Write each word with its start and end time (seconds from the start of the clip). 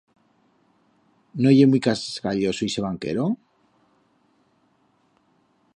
No 1.45 1.51
ye 1.55 1.67
muit 1.73 1.83
cascalloso 1.87 2.67
ixe 2.69 2.85
banquero? 2.87 3.27